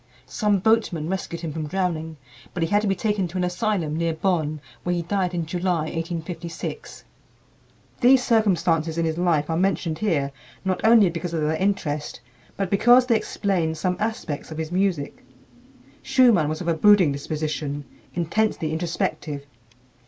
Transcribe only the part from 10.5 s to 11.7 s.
not only because of their